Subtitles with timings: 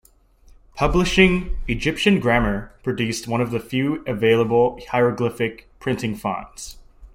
[0.73, 6.77] Publishing "Egyptian Grammar" produced one of the few available hieroglyphic printing fonts.